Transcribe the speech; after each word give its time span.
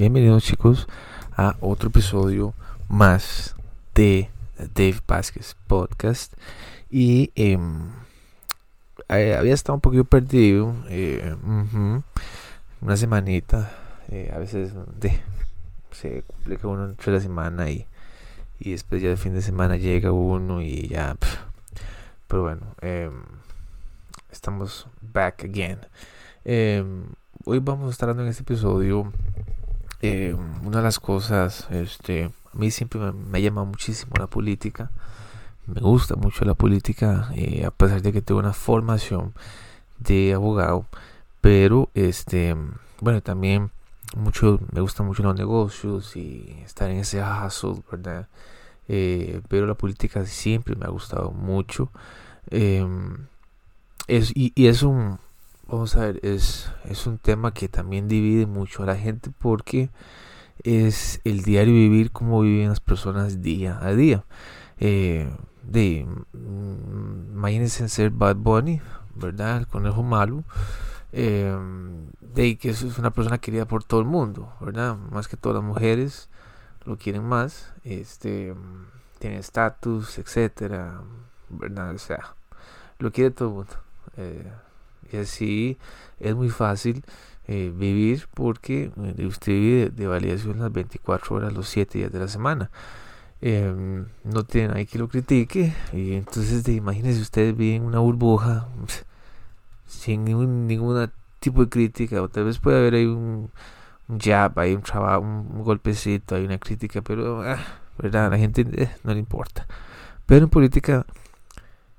bienvenidos 0.00 0.44
chicos 0.44 0.88
a 1.36 1.56
otro 1.60 1.90
episodio 1.90 2.54
más 2.88 3.54
de 3.94 4.30
Dave 4.56 4.98
Vázquez 5.06 5.54
Podcast. 5.66 6.32
Y 6.88 7.32
em, 7.34 7.90
eh, 9.10 9.36
había 9.38 9.52
estado 9.52 9.74
un 9.74 9.82
poquito 9.82 10.04
perdido, 10.04 10.74
eh, 10.88 11.36
una 12.80 12.96
semanita, 12.96 13.72
eh, 14.08 14.30
a 14.34 14.38
veces 14.38 14.72
de, 14.98 15.20
se 15.92 16.22
complica 16.22 16.66
uno 16.66 16.86
entre 16.86 17.12
la 17.12 17.20
semana 17.20 17.68
y, 17.68 17.86
y 18.58 18.70
después 18.70 19.02
ya 19.02 19.10
el 19.10 19.18
fin 19.18 19.34
de 19.34 19.42
semana 19.42 19.76
llega 19.76 20.12
uno 20.12 20.62
y 20.62 20.88
ya, 20.88 21.14
pero 22.26 22.44
bueno, 22.44 22.62
em, 22.80 23.12
estamos 24.32 24.86
back 25.02 25.44
again. 25.44 25.80
Em, 26.46 27.04
hoy 27.44 27.58
vamos 27.58 27.88
a 27.88 27.90
estar 27.90 28.08
hablando 28.08 28.22
en 28.22 28.30
este 28.30 28.44
episodio 28.44 29.12
eh, 30.02 30.34
una 30.64 30.78
de 30.78 30.82
las 30.82 30.98
cosas, 30.98 31.68
este, 31.70 32.24
a 32.24 32.58
mí 32.58 32.70
siempre 32.70 33.00
me, 33.12 33.38
ha 33.38 33.40
llamado 33.40 33.66
muchísimo 33.66 34.12
la 34.18 34.26
política. 34.26 34.90
Me 35.66 35.80
gusta 35.80 36.16
mucho 36.16 36.44
la 36.44 36.54
política, 36.54 37.30
eh, 37.34 37.64
a 37.64 37.70
pesar 37.70 38.02
de 38.02 38.12
que 38.12 38.22
tengo 38.22 38.40
una 38.40 38.52
formación 38.52 39.34
de 39.98 40.34
abogado, 40.34 40.86
pero 41.40 41.90
este, 41.94 42.56
bueno, 43.00 43.20
también 43.22 43.70
mucho, 44.16 44.58
me 44.72 44.80
gustan 44.80 45.06
mucho 45.06 45.22
los 45.22 45.36
negocios 45.36 46.16
y 46.16 46.60
estar 46.64 46.90
en 46.90 46.98
ese 46.98 47.22
hustle, 47.22 47.82
¿verdad? 47.90 48.28
Eh, 48.88 49.40
pero 49.48 49.66
la 49.66 49.74
política 49.74 50.24
siempre 50.26 50.74
me 50.76 50.86
ha 50.86 50.90
gustado 50.90 51.30
mucho. 51.30 51.90
Em, 52.50 53.26
es, 54.08 54.32
y 54.34 54.66
es 54.66 54.82
un 54.82 55.18
vamos 55.70 55.96
a 55.96 56.00
ver, 56.00 56.20
es, 56.22 56.70
es 56.84 57.06
un 57.06 57.18
tema 57.18 57.54
que 57.54 57.68
también 57.68 58.08
divide 58.08 58.46
mucho 58.46 58.82
a 58.82 58.86
la 58.86 58.96
gente 58.96 59.30
porque 59.38 59.90
es 60.62 61.20
el 61.24 61.42
diario 61.42 61.72
vivir 61.72 62.10
como 62.10 62.40
viven 62.40 62.68
las 62.68 62.80
personas 62.80 63.40
día 63.40 63.78
a 63.80 63.94
día. 63.94 64.24
Eh, 64.78 65.30
de, 65.62 66.06
mm, 66.32 67.32
imagínense 67.34 67.88
ser 67.88 68.10
Bad 68.10 68.36
Bunny, 68.36 68.80
¿verdad? 69.14 69.58
El 69.58 69.66
conejo 69.66 70.02
malo. 70.02 70.44
Eh, 71.12 71.56
de 72.20 72.56
que 72.56 72.70
eso 72.70 72.86
es 72.86 72.98
una 72.98 73.10
persona 73.12 73.38
querida 73.38 73.66
por 73.66 73.84
todo 73.84 74.00
el 74.00 74.06
mundo, 74.06 74.52
¿verdad? 74.60 74.96
Más 74.96 75.28
que 75.28 75.36
todas 75.36 75.56
las 75.56 75.64
mujeres 75.64 76.28
lo 76.84 76.96
quieren 76.96 77.24
más, 77.24 77.72
este, 77.84 78.54
tiene 79.18 79.38
estatus, 79.38 80.18
etcétera, 80.18 81.02
¿verdad? 81.48 81.94
O 81.94 81.98
sea, 81.98 82.34
lo 82.98 83.10
quiere 83.12 83.30
todo 83.30 83.48
el 83.48 83.54
mundo. 83.54 83.72
Eh, 84.16 84.52
y 85.12 85.16
así 85.16 85.78
es 86.18 86.34
muy 86.34 86.50
fácil 86.50 87.02
eh, 87.48 87.72
vivir 87.74 88.28
porque 88.32 88.92
eh, 88.96 89.26
usted 89.26 89.52
vive 89.52 89.90
de, 89.90 90.06
validación 90.06 90.60
las 90.60 90.72
24 90.72 91.36
horas, 91.36 91.52
los 91.52 91.68
7 91.68 91.98
días 91.98 92.12
de 92.12 92.18
la 92.20 92.28
semana. 92.28 92.70
Em, 93.42 94.06
no 94.24 94.44
tiene 94.44 94.68
nadie 94.68 94.86
que 94.86 94.98
lo 94.98 95.08
critique. 95.08 95.74
Y 95.92 96.12
entonces, 96.14 96.62
de, 96.64 96.74
imagínense 96.74 97.20
ustedes 97.20 97.56
viven 97.56 97.82
en 97.82 97.88
una 97.88 97.98
burbuja 98.00 98.68
sin 99.86 100.24
ningún, 100.24 100.68
tipo 101.40 101.62
de 101.64 101.68
crítica. 101.68 102.22
O 102.22 102.28
tal 102.28 102.44
vez 102.44 102.58
puede 102.58 102.78
haber 102.78 102.94
ahí 102.94 103.06
un, 103.06 103.50
jab, 104.18 104.58
hay 104.58 104.74
un 104.74 104.82
trabajo, 104.82 105.20
un, 105.22 105.64
golpecito, 105.64 106.36
hay 106.36 106.44
una 106.44 106.58
crítica, 106.58 107.02
pero 107.02 107.42
ah, 107.42 107.58
a 107.98 108.28
la 108.28 108.38
gente 108.38 108.66
eh, 108.72 108.90
no 109.04 109.12
le 109.12 109.18
importa. 109.20 109.66
Pero 110.26 110.44
en 110.44 110.50
política. 110.50 111.06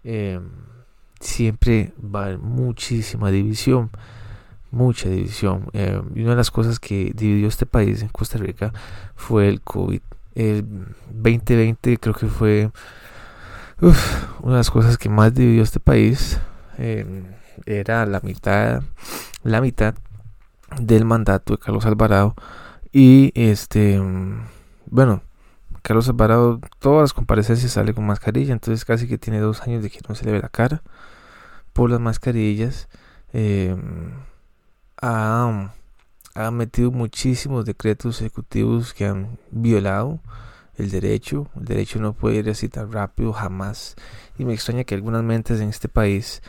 Eh, 0.03 0.39
siempre 1.21 1.93
va 2.03 2.23
haber 2.23 2.39
muchísima 2.39 3.31
división, 3.31 3.89
mucha 4.71 5.09
división. 5.09 5.67
Eh, 5.73 6.01
y 6.15 6.21
una 6.21 6.31
de 6.31 6.37
las 6.37 6.51
cosas 6.51 6.79
que 6.79 7.13
dividió 7.15 7.47
este 7.47 7.65
país 7.65 8.01
en 8.01 8.09
Costa 8.09 8.37
Rica 8.37 8.73
fue 9.15 9.47
el 9.47 9.61
COVID. 9.61 10.01
El 10.35 10.65
2020 11.11 11.97
creo 11.97 12.13
que 12.13 12.27
fue 12.27 12.71
una 14.41 14.53
de 14.53 14.57
las 14.57 14.71
cosas 14.71 14.97
que 14.97 15.09
más 15.09 15.33
dividió 15.33 15.63
este 15.63 15.79
país. 15.79 16.39
Eh, 16.77 17.23
era 17.65 18.05
la 18.05 18.19
mitad, 18.21 18.81
la 19.43 19.61
mitad 19.61 19.93
del 20.79 21.05
mandato 21.05 21.53
de 21.53 21.59
Carlos 21.59 21.85
Alvarado 21.85 22.33
y 22.91 23.31
este, 23.35 24.01
bueno, 24.87 25.21
Carlos 25.81 26.07
Alvarado, 26.09 26.59
todas 26.79 27.01
las 27.01 27.13
comparecencias 27.13 27.71
sale 27.71 27.93
con 27.93 28.05
mascarilla, 28.05 28.53
entonces 28.53 28.85
casi 28.85 29.07
que 29.07 29.17
tiene 29.17 29.39
dos 29.39 29.61
años 29.61 29.83
de 29.83 29.89
que 29.89 29.99
no 30.07 30.15
se 30.15 30.25
le 30.25 30.31
ve 30.31 30.39
la 30.39 30.49
cara 30.49 30.81
por 31.73 31.89
las 31.89 31.99
mascarillas. 31.99 32.87
Eh, 33.33 33.75
ha, 35.01 35.71
metido 36.51 36.91
muchísimos 36.91 37.65
decretos 37.65 38.21
ejecutivos 38.21 38.93
que 38.93 39.05
han 39.05 39.37
violado 39.51 40.19
el 40.77 40.91
derecho. 40.91 41.47
El 41.57 41.65
derecho 41.65 41.99
no 41.99 42.13
puede 42.13 42.37
ir 42.37 42.49
así 42.49 42.69
tan 42.69 42.91
rápido 42.91 43.33
jamás. 43.33 43.95
Y 44.37 44.45
me 44.45 44.53
extraña 44.53 44.83
que 44.83 44.95
algunas 44.95 45.23
mentes 45.23 45.59
en 45.59 45.69
este 45.69 45.89
país, 45.89 46.41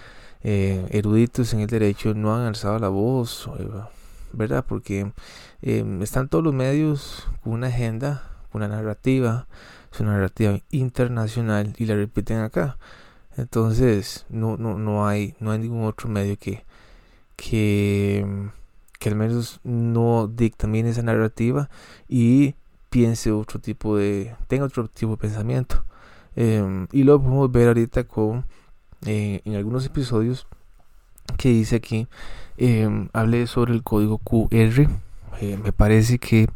eh, 0.43 0.87
eruditos 0.91 1.53
en 1.55 1.61
el 1.61 1.69
derecho, 1.69 2.15
no 2.15 2.35
han 2.35 2.43
alzado 2.43 2.79
la 2.79 2.89
voz, 2.89 3.49
eh, 3.59 3.69
¿verdad? 4.33 4.65
Porque 4.67 5.13
están 5.63 6.29
todos 6.29 6.43
los 6.43 6.55
medios 6.55 7.29
con 7.43 7.53
una 7.53 7.69
agenda 7.69 8.33
una 8.53 8.69
narrativa, 8.69 9.47
es 9.93 10.01
una 10.01 10.13
narrativa 10.13 10.59
internacional 10.71 11.75
y 11.79 11.87
la 11.87 11.97
repiten 11.97 12.39
acá. 12.39 12.79
Entonces, 13.37 14.27
no, 14.29 14.57
no, 14.57 14.79
no 14.79 15.07
hay, 15.07 15.35
no 15.41 15.51
hay 15.51 15.59
ningún 15.59 15.85
otro 15.85 16.09
medio 16.09 16.37
que, 16.39 16.65
que, 17.37 18.27
que 18.99 19.09
al 19.09 19.17
menos 19.17 19.61
no 19.65 20.29
dictamine 20.29 20.91
esa 20.91 21.03
narrativa 21.03 21.71
y 22.09 22.55
piense 22.91 23.33
otro 23.33 23.61
tipo 23.61 23.97
de, 23.97 24.35
tenga 24.49 24.65
otro 24.65 24.89
tipo 24.89 25.13
de 25.13 25.19
pensamiento. 25.19 25.85
Em, 26.37 26.87
y 26.93 27.05
lo 27.05 27.21
podemos 27.21 27.51
ver 27.53 27.69
ahorita 27.69 28.05
con, 28.05 28.45
eh, 29.07 29.41
en 29.45 29.57
algunos 29.57 29.87
episodios 29.87 30.47
que 31.39 31.51
dice 31.51 31.77
aquí, 31.77 32.09
eh, 32.59 33.09
hablé 33.13 33.47
sobre 33.47 33.73
el 33.75 33.83
código 33.83 34.19
QR 34.19 34.89
eh, 35.41 35.59
me 35.63 35.73
parece 35.73 36.19
que 36.19 36.47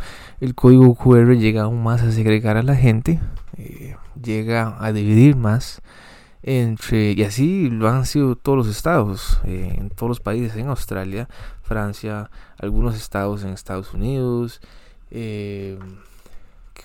el 0.40 0.54
código 0.54 0.94
QR 0.94 1.34
llega 1.36 1.62
aún 1.62 1.82
más 1.82 2.02
a 2.02 2.12
segregar 2.12 2.56
a 2.56 2.62
la 2.62 2.76
gente, 2.76 3.20
eh, 3.56 3.96
llega 4.22 4.76
a 4.78 4.92
dividir 4.92 5.36
más 5.36 5.80
entre, 6.46 7.12
y 7.12 7.22
así 7.24 7.68
lo 7.68 7.88
han 7.88 8.06
sido 8.06 8.36
todos 8.36 8.56
los 8.56 8.68
estados, 8.68 9.40
eh, 9.44 9.74
en 9.76 9.90
todos 9.90 10.08
los 10.08 10.20
países, 10.20 10.56
en 10.56 10.68
Australia, 10.68 11.28
Francia, 11.62 12.30
algunos 12.58 12.96
estados 12.96 13.42
en 13.44 13.50
Estados 13.50 13.92
Unidos, 13.92 14.62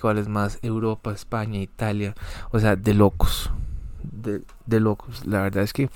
¿cuáles 0.00 0.28
más? 0.28 0.58
Europa, 0.62 1.12
España, 1.12 1.58
Italia, 1.60 2.14
o 2.50 2.58
sea, 2.58 2.76
de 2.76 2.92
locos, 2.92 3.50
de, 4.02 4.42
de 4.66 4.80
locos. 4.80 5.24
La 5.24 5.42
verdad 5.42 5.62
es 5.62 5.72
que 5.72 5.88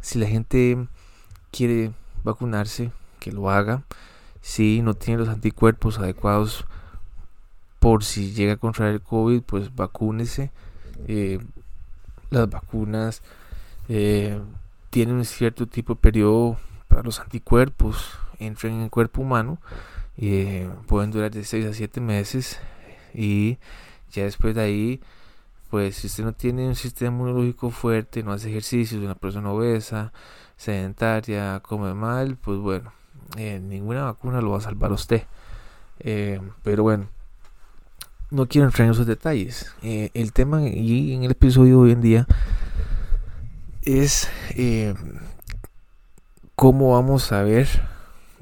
si 0.00 0.18
la 0.18 0.26
gente 0.26 0.86
quiere 1.50 1.92
vacunarse, 2.24 2.92
que 3.22 3.32
lo 3.32 3.50
haga. 3.50 3.82
Si 4.40 4.82
no 4.82 4.94
tiene 4.94 5.20
los 5.20 5.28
anticuerpos 5.28 5.98
adecuados 5.98 6.64
por 7.78 8.02
si 8.04 8.32
llega 8.32 8.54
a 8.54 8.56
contraer 8.56 8.94
el 8.94 9.00
COVID, 9.00 9.42
pues 9.42 9.74
vacúnese. 9.74 10.50
Eh, 11.08 11.38
las 12.30 12.48
vacunas 12.48 13.22
eh, 13.88 14.40
tienen 14.90 15.16
un 15.16 15.24
cierto 15.24 15.66
tipo 15.66 15.94
de 15.94 16.00
periodo 16.00 16.58
para 16.88 17.02
los 17.02 17.20
anticuerpos 17.20 18.18
entren 18.38 18.74
en 18.74 18.82
el 18.82 18.90
cuerpo 18.90 19.22
humano. 19.22 19.58
Eh, 20.16 20.68
pueden 20.86 21.10
durar 21.10 21.30
de 21.30 21.44
6 21.44 21.66
a 21.66 21.72
7 21.72 22.00
meses 22.00 22.60
y 23.14 23.58
ya 24.10 24.24
después 24.24 24.54
de 24.54 24.60
ahí 24.60 25.00
pues 25.70 25.96
si 25.96 26.06
usted 26.06 26.24
no 26.24 26.34
tiene 26.34 26.68
un 26.68 26.74
sistema 26.74 27.12
inmunológico 27.12 27.70
fuerte, 27.70 28.22
no 28.22 28.32
hace 28.32 28.50
ejercicios, 28.50 29.02
una 29.02 29.14
persona 29.14 29.50
obesa, 29.50 30.12
sedentaria, 30.56 31.60
come 31.60 31.94
mal, 31.94 32.36
pues 32.36 32.58
bueno, 32.58 32.92
eh, 33.38 33.58
ninguna 33.58 34.04
vacuna 34.04 34.42
lo 34.42 34.50
va 34.50 34.58
a 34.58 34.60
salvar 34.60 34.90
a 34.90 34.94
usted. 34.94 35.22
Pero 35.98 36.82
bueno, 36.82 37.08
no 38.32 38.46
quiero 38.46 38.66
entrar 38.66 38.86
en 38.86 38.92
esos 38.92 39.06
detalles. 39.06 39.72
Eh, 39.82 40.10
el 40.14 40.32
tema 40.32 40.62
y 40.66 41.12
en 41.12 41.24
el 41.24 41.32
episodio 41.32 41.76
de 41.76 41.82
hoy 41.82 41.92
en 41.92 42.00
día 42.00 42.26
es 43.82 44.28
cómo 46.54 46.92
vamos 46.92 47.32
a 47.32 47.42
ver 47.42 47.68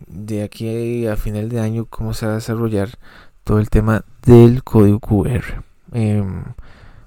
de 0.07 0.43
aquí 0.43 1.07
a 1.07 1.17
final 1.17 1.49
de 1.49 1.61
año 1.61 1.87
cómo 1.87 2.15
se 2.15 2.27
va 2.27 2.33
a 2.33 2.35
desarrollar 2.37 2.91
todo 3.45 3.59
el 3.59 3.71
tema 3.71 4.05
del 4.23 4.63
código 4.63 5.01
QR. 5.01 5.65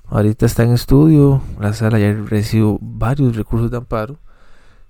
ahorita 0.07 0.45
está 0.45 0.63
en 0.63 0.73
estudio, 0.73 1.41
la 1.59 1.73
sala 1.73 1.99
ya 1.99 2.11
recibido 2.13 2.77
varios 2.81 3.35
recursos 3.35 3.71
de 3.71 3.77
amparo 3.77 4.17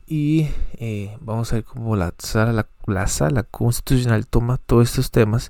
y 0.07 0.49
eh, 0.73 1.17
vamos 1.21 1.51
a 1.51 1.55
ver 1.55 1.63
cómo 1.63 1.95
la 1.95 2.13
sala, 2.17 2.67
la, 2.85 3.07
sala 3.07 3.43
constitucional 3.43 4.27
toma 4.27 4.57
todos 4.57 4.89
estos 4.89 5.11
temas 5.11 5.49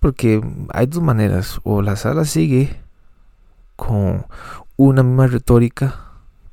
porque 0.00 0.42
hay 0.72 0.86
dos 0.86 1.02
maneras 1.02 1.60
o 1.62 1.82
la 1.82 1.96
sala 1.96 2.24
sigue 2.24 2.80
con 3.76 4.26
una 4.76 5.02
misma 5.02 5.28
retórica 5.28 6.10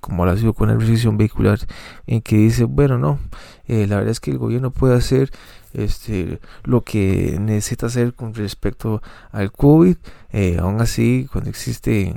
como 0.07 0.25
lo 0.25 0.31
ha 0.31 0.37
sido 0.37 0.53
con 0.53 0.69
la 0.69 0.75
restricción 0.75 1.17
vehicular, 1.17 1.59
en 2.05 2.21
que 2.21 2.37
dice, 2.37 2.63
bueno, 2.63 2.97
no, 2.97 3.19
eh, 3.67 3.87
la 3.87 3.97
verdad 3.97 4.11
es 4.11 4.21
que 4.21 4.31
el 4.31 4.37
gobierno 4.37 4.71
puede 4.71 4.95
hacer 4.95 5.31
este, 5.73 6.39
lo 6.63 6.81
que 6.81 7.37
necesita 7.41 7.87
hacer 7.87 8.13
con 8.13 8.33
respecto 8.33 9.01
al 9.31 9.51
COVID, 9.51 9.97
eh, 10.31 10.57
aún 10.61 10.79
así, 10.79 11.27
cuando 11.29 11.49
existe 11.49 12.15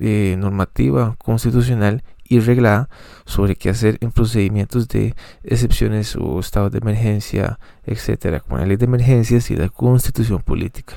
eh, 0.00 0.36
normativa 0.36 1.14
constitucional 1.22 2.02
y 2.30 2.40
reglada 2.40 2.88
sobre 3.26 3.56
qué 3.56 3.68
hacer 3.68 3.98
en 4.00 4.10
procedimientos 4.10 4.88
de 4.88 5.14
excepciones 5.44 6.16
o 6.16 6.40
estados 6.40 6.72
de 6.72 6.78
emergencia, 6.78 7.58
etcétera, 7.84 8.40
con 8.40 8.60
la 8.60 8.66
ley 8.66 8.76
de 8.76 8.86
emergencias 8.86 9.50
y 9.50 9.56
la 9.56 9.68
constitución 9.68 10.40
política. 10.40 10.94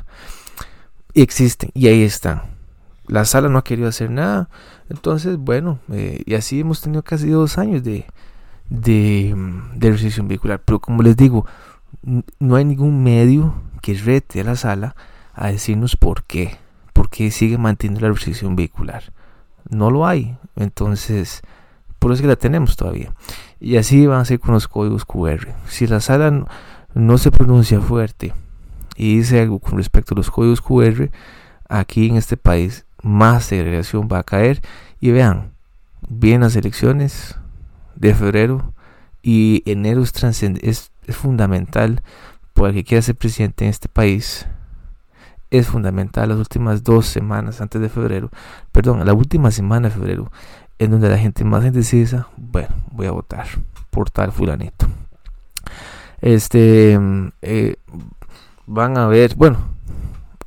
Existen 1.14 1.72
y 1.74 1.88
ahí 1.88 2.04
están. 2.04 2.44
La 3.08 3.26
sala 3.26 3.50
no 3.50 3.58
ha 3.58 3.64
querido 3.66 3.90
hacer 3.90 4.10
nada, 4.10 4.50
entonces, 4.90 5.36
bueno, 5.38 5.80
eh, 5.92 6.22
y 6.26 6.36
así 6.36 6.62
hemos 6.62 6.80
tenido 6.80 7.04
casi 7.04 7.28
dos 7.30 7.58
años 7.58 7.84
de, 7.84 8.06
de, 8.70 9.36
de 9.76 9.92
restricción 9.92 10.30
vehicular. 10.30 10.62
Pero 10.64 10.80
como 10.80 11.04
les 11.04 11.18
digo, 11.18 11.46
no 12.40 12.56
hay 12.56 12.64
ningún 12.64 13.04
medio 13.04 13.56
que 13.82 13.96
rete 13.96 14.40
a 14.40 14.44
la 14.46 14.56
sala 14.56 14.96
a 15.34 15.52
decirnos 15.52 15.98
por 15.98 16.24
qué 16.24 16.58
por 16.94 17.10
qué 17.10 17.32
sigue 17.32 17.58
manteniendo 17.58 18.08
la 18.08 18.14
restricción 18.14 18.56
vehicular. 18.56 19.12
No 19.70 19.90
lo 19.92 20.06
hay. 20.06 20.38
Entonces, 20.56 21.42
por 22.00 22.12
eso 22.12 22.16
es 22.16 22.22
que 22.22 22.28
la 22.28 22.36
tenemos 22.36 22.76
todavía. 22.76 23.14
Y 23.60 23.78
así 23.78 24.06
van 24.06 24.22
a 24.22 24.26
ser 24.26 24.40
con 24.40 24.54
los 24.54 24.68
códigos 24.68 25.06
QR. 25.06 25.48
Si 25.68 25.88
la 25.88 26.00
sala 26.00 26.46
no, 26.94 27.18
se 27.18 27.32
pronuncia 27.32 27.80
fuerte 27.80 28.34
y 28.96 29.18
dice 29.18 29.42
algo 29.42 29.60
con 29.60 29.78
respecto 29.78 30.14
a 30.14 30.18
los 30.18 30.30
códigos 30.30 30.62
QR, 30.62 31.10
aquí 31.70 32.10
en 32.10 32.18
este 32.18 32.38
país 32.38 32.86
más 33.02 33.46
segregación 33.46 34.10
va 34.12 34.20
a 34.20 34.24
caer. 34.24 34.62
Y 35.00 35.12
vean, 35.12 35.54
vienen 36.08 36.42
las 36.42 36.56
elecciones 36.56 37.38
de 37.96 38.14
febrero 38.14 38.74
y 39.22 39.64
enero 39.66 40.04
es, 40.04 40.14
es, 40.44 40.92
es 41.06 41.16
fundamental 41.16 42.02
para 42.54 42.70
el 42.70 42.76
que 42.76 42.84
quiera 42.84 43.02
ser 43.02 43.16
presidente 43.16 43.66
en 43.66 43.70
este 43.70 43.90
país 43.90 44.46
es 45.54 45.68
fundamental 45.68 46.30
las 46.30 46.40
últimas 46.40 46.84
dos 46.84 47.06
semanas 47.06 47.62
antes 47.62 47.80
de 47.80 47.88
febrero, 47.88 48.32
perdón, 48.72 49.06
la 49.06 49.14
última 49.14 49.52
semana 49.52 49.88
de 49.88 49.94
febrero, 49.94 50.32
en 50.80 50.90
donde 50.90 51.10
la 51.10 51.18
gente 51.20 51.44
más 51.44 51.64
indecisa, 51.64 52.28
bueno, 52.38 52.70
voy 52.92 53.06
a 53.06 53.12
votar 53.12 53.46
por 53.92 54.10
tal 54.10 54.32
fulanito. 54.32 54.88
Este, 56.22 57.00
eh, 57.44 57.76
van 58.66 58.98
a 58.98 59.06
ver, 59.06 59.36
bueno, 59.36 59.60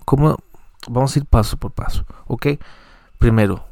¿cómo? 0.04 0.38
Vamos 0.88 1.14
a 1.14 1.20
ir 1.20 1.26
paso 1.26 1.56
por 1.56 1.70
paso, 1.70 2.04
¿ok? 2.26 2.58
Primero, 3.18 3.64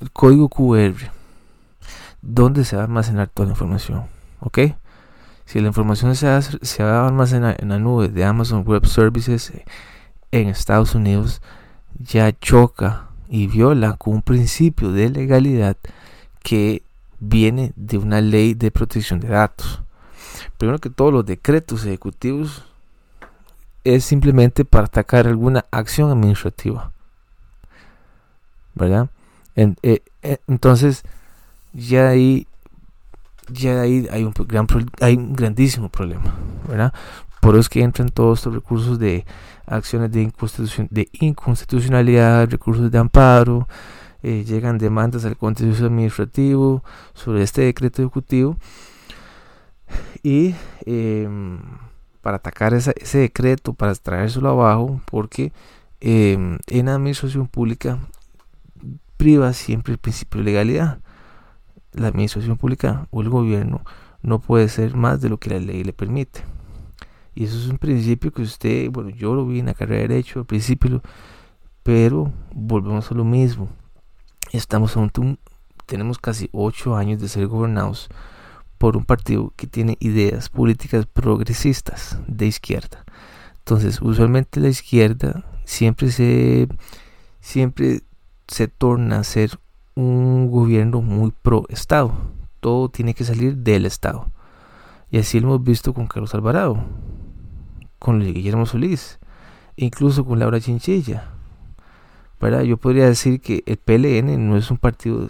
el 0.00 0.10
código 0.10 0.50
QR, 0.50 1.10
¿dónde 2.20 2.66
se 2.66 2.76
va 2.76 2.82
a 2.82 2.84
almacenar 2.84 3.28
toda 3.28 3.46
la 3.46 3.52
información? 3.52 4.04
¿Ok? 4.40 4.58
Si 5.46 5.58
la 5.60 5.68
información 5.68 6.14
se 6.16 6.26
va, 6.26 6.42
se 6.42 6.84
va 6.84 7.00
a 7.00 7.08
almacenar 7.08 7.56
en 7.60 7.70
la 7.70 7.78
nube 7.78 8.08
de 8.08 8.24
Amazon 8.26 8.62
Web 8.66 8.84
Services, 8.84 9.50
en 10.40 10.48
Estados 10.48 10.94
Unidos 10.96 11.40
ya 11.98 12.32
choca 12.32 13.08
y 13.28 13.46
viola 13.46 13.96
con 13.96 14.14
un 14.14 14.22
principio 14.22 14.90
de 14.90 15.08
legalidad 15.08 15.76
que 16.42 16.82
viene 17.20 17.72
de 17.76 17.98
una 17.98 18.20
ley 18.20 18.54
de 18.54 18.72
protección 18.72 19.20
de 19.20 19.28
datos. 19.28 19.82
Primero 20.58 20.80
que 20.80 20.90
todos 20.90 21.12
los 21.12 21.24
decretos 21.24 21.84
ejecutivos 21.86 22.64
es 23.84 24.04
simplemente 24.04 24.64
para 24.64 24.86
atacar 24.86 25.28
alguna 25.28 25.66
acción 25.70 26.10
administrativa. 26.10 26.90
¿Verdad? 28.74 29.08
Eh, 29.54 30.02
eh, 30.22 30.38
entonces, 30.48 31.04
ya 31.72 32.08
ahí, 32.08 32.48
ya 33.48 33.82
ahí 33.82 34.08
hay 34.10 34.24
un, 34.24 34.34
gran, 34.48 34.66
hay 35.00 35.14
un 35.14 35.32
grandísimo 35.34 35.88
problema. 35.88 36.34
¿verdad? 36.68 36.92
Por 37.44 37.56
eso 37.56 37.60
es 37.60 37.68
que 37.68 37.82
entran 37.82 38.08
todos 38.08 38.38
estos 38.38 38.54
recursos 38.54 38.98
de 38.98 39.26
acciones 39.66 40.10
de, 40.10 40.32
inconstitucionalidad, 41.20 42.48
recursos 42.48 42.90
de 42.90 42.96
amparo, 42.96 43.68
eh, 44.22 44.44
llegan 44.46 44.78
demandas 44.78 45.26
al 45.26 45.36
Contencioso 45.36 45.84
Administrativo 45.84 46.82
sobre 47.12 47.42
este 47.42 47.60
decreto 47.60 48.00
ejecutivo 48.00 48.56
y 50.22 50.54
em, 50.86 51.58
para 52.22 52.38
atacar 52.38 52.72
ese 52.72 53.18
decreto, 53.18 53.74
para 53.74 53.94
traérselo 53.94 54.48
abajo, 54.48 55.02
porque 55.04 55.52
em, 56.00 56.56
en 56.68 56.88
administración 56.88 57.46
pública 57.46 57.98
priva 59.18 59.52
siempre 59.52 59.92
el 59.92 59.98
principio 59.98 60.38
de 60.38 60.44
legalidad. 60.46 60.98
La 61.92 62.08
administración 62.08 62.56
pública 62.56 63.06
o 63.10 63.20
el 63.20 63.28
gobierno 63.28 63.82
no 64.22 64.38
puede 64.38 64.70
ser 64.70 64.96
más 64.96 65.20
de 65.20 65.28
lo 65.28 65.36
que 65.36 65.50
la 65.50 65.58
ley 65.58 65.84
le 65.84 65.92
permite. 65.92 66.53
Y 67.34 67.44
eso 67.44 67.58
es 67.58 67.66
un 67.66 67.78
principio 67.78 68.32
que 68.32 68.42
usted, 68.42 68.90
bueno, 68.90 69.10
yo 69.10 69.34
lo 69.34 69.46
vi 69.46 69.58
en 69.58 69.66
la 69.66 69.74
carrera 69.74 70.02
de 70.02 70.08
Derecho 70.08 70.40
al 70.40 70.46
principio, 70.46 71.02
pero 71.82 72.32
volvemos 72.52 73.10
a 73.10 73.14
lo 73.14 73.24
mismo. 73.24 73.68
Estamos 74.52 74.96
a 74.96 75.00
un, 75.00 75.38
tenemos 75.86 76.18
casi 76.18 76.48
ocho 76.52 76.96
años 76.96 77.20
de 77.20 77.28
ser 77.28 77.48
gobernados 77.48 78.08
por 78.78 78.96
un 78.96 79.04
partido 79.04 79.52
que 79.56 79.66
tiene 79.66 79.96
ideas 79.98 80.48
políticas 80.48 81.06
progresistas 81.06 82.18
de 82.28 82.46
izquierda. 82.46 83.04
Entonces, 83.58 84.00
usualmente 84.00 84.60
la 84.60 84.68
izquierda 84.68 85.44
siempre 85.64 86.10
se 86.10 86.68
siempre 87.40 88.02
se 88.46 88.68
torna 88.68 89.18
a 89.18 89.24
ser 89.24 89.58
un 89.94 90.50
gobierno 90.50 91.02
muy 91.02 91.32
pro 91.42 91.64
Estado. 91.68 92.12
Todo 92.60 92.88
tiene 92.88 93.14
que 93.14 93.24
salir 93.24 93.56
del 93.56 93.86
Estado. 93.86 94.28
Y 95.10 95.18
así 95.18 95.40
lo 95.40 95.48
hemos 95.48 95.64
visto 95.64 95.92
con 95.92 96.06
Carlos 96.06 96.34
Alvarado 96.34 96.84
con 98.04 98.20
Guillermo 98.20 98.66
Solís, 98.66 99.18
incluso 99.76 100.26
con 100.26 100.38
Laura 100.38 100.60
Chinchilla. 100.60 101.30
¿verdad? 102.38 102.60
Yo 102.60 102.76
podría 102.76 103.06
decir 103.06 103.40
que 103.40 103.62
el 103.64 103.78
PLN 103.78 104.46
no 104.46 104.58
es 104.58 104.70
un 104.70 104.76
partido 104.76 105.26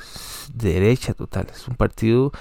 de 0.52 0.72
derecha 0.72 1.14
total, 1.14 1.46
es 1.54 1.68
un 1.68 1.76
partido 1.76 2.32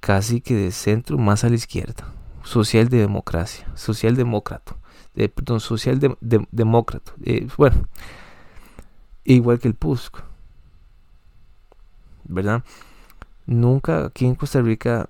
casi 0.00 0.42
que 0.42 0.54
de 0.54 0.72
centro 0.72 1.16
más 1.16 1.44
a 1.44 1.48
la 1.48 1.54
izquierda, 1.54 2.12
social 2.42 2.90
de 2.90 2.98
democracia, 2.98 3.66
social 3.74 4.14
demócrata, 4.14 4.76
perdón, 5.14 5.60
social 5.60 5.98
eh, 7.24 7.48
bueno, 7.56 7.88
igual 9.24 9.58
que 9.58 9.68
el 9.68 9.74
PUSC, 9.74 10.18
¿verdad? 12.24 12.62
Nunca 13.46 14.04
aquí 14.04 14.26
en 14.26 14.34
Costa 14.34 14.60
Rica 14.60 15.08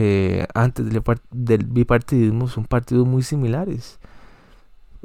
eh, 0.00 0.46
antes 0.54 0.86
del, 1.32 1.64
bipartidismo 1.64 2.46
son 2.46 2.66
partidos 2.66 3.04
muy 3.04 3.24
similares. 3.24 3.98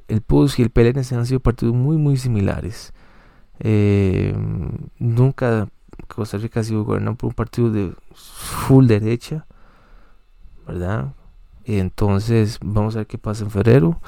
El 0.08 0.22
PUS 0.22 0.60
y 0.60 0.62
el 0.62 0.70
PLN 0.70 1.00
han 1.00 1.26
sido 1.26 1.40
partidos 1.40 1.74
muy, 1.74 1.98
muy 1.98 2.16
similares. 2.16 2.94
Eh, 3.60 4.36
nunca 5.00 5.68
Costa 6.08 6.38
Rica 6.38 6.60
ha 6.60 6.64
sido 6.64 6.84
gobernado 6.84 7.16
por 7.16 7.30
un 7.30 7.34
partido 7.34 7.72
de 7.72 7.96
full 8.14 8.86
derecha, 8.86 9.48
¿verdad? 10.68 11.16
Entonces, 11.66 12.60
vamos 12.62 12.96
a 12.96 13.00
ver 13.00 13.08
qué 13.08 13.18
pasa 13.18 13.46
en 13.46 13.50
febrero. 13.50 14.00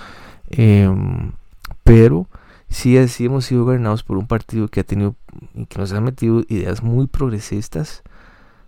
Em, 0.51 1.31
pero 1.83 2.27
sí, 2.69 2.95
sí 3.07 3.25
hemos 3.25 3.45
sido 3.45 3.63
gobernados 3.63 4.03
por 4.03 4.17
un 4.19 4.27
partido 4.27 4.67
que 4.67 4.81
ha 4.81 4.83
tenido 4.83 5.15
y 5.55 5.65
que 5.65 5.79
nos 5.79 5.93
ha 5.93 6.01
metido 6.01 6.43
ideas 6.47 6.83
muy 6.83 7.07
progresistas, 7.07 8.03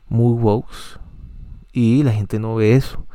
muy 0.10 0.34
woke, 0.34 1.00
y 1.78 2.02
la 2.02 2.12
gente 2.12 2.40
no 2.40 2.56
ve 2.56 2.74
eso. 2.74 3.06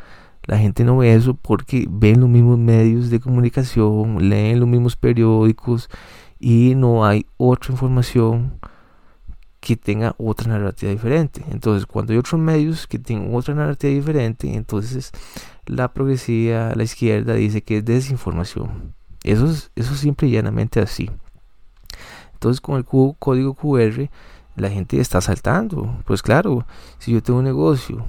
La 0.44 0.56
gente 0.56 0.84
no 0.84 0.96
ve 0.98 1.12
eso 1.14 1.34
porque 1.34 1.86
ven 1.90 2.20
los 2.20 2.28
mismos 2.28 2.58
medios 2.58 3.10
de 3.10 3.18
comunicación, 3.18 4.28
leen 4.28 4.60
los 4.60 4.68
mismos 4.68 4.94
periódicos 4.94 5.88
y 6.38 6.74
no 6.76 7.04
hay 7.04 7.26
otra 7.38 7.72
información 7.72 8.60
que 9.58 9.76
tenga 9.76 10.14
otra 10.16 10.48
narrativa 10.48 10.92
diferente. 10.92 11.44
Entonces, 11.50 11.86
cuando 11.86 12.12
hay 12.12 12.20
otros 12.20 12.40
medios 12.40 12.86
que 12.86 13.00
tienen 13.00 13.34
otra 13.34 13.52
narrativa 13.54 13.92
diferente, 13.92 14.54
entonces 14.54 15.10
la 15.66 15.92
progresiva, 15.92 16.72
la 16.76 16.84
izquierda 16.84 17.34
dice 17.34 17.62
que 17.62 17.78
es 17.78 17.84
desinformación. 17.84 18.94
Eso 19.24 19.46
es, 19.46 19.72
eso 19.74 19.94
simple 19.96 20.28
y 20.28 20.32
llanamente 20.32 20.80
así. 20.80 21.10
Entonces, 22.34 22.60
con 22.60 22.76
el 22.76 22.84
código 22.84 23.54
QR, 23.54 24.08
la 24.54 24.70
gente 24.70 25.00
está 25.00 25.20
saltando. 25.20 25.98
Pues 26.04 26.22
claro, 26.22 26.64
si 26.98 27.12
yo 27.12 27.22
tengo 27.22 27.40
un 27.40 27.44
negocio 27.44 28.04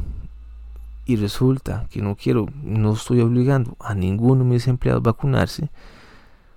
y 1.05 1.17
resulta 1.17 1.88
que 1.89 2.01
no 2.01 2.15
quiero, 2.15 2.48
no 2.62 2.93
estoy 2.93 3.22
obligando 3.22 3.75
a 3.79 3.93
ninguno 3.93 4.43
de 4.43 4.50
mis 4.50 4.67
empleados 4.67 5.01
a 5.01 5.12
vacunarse, 5.12 5.69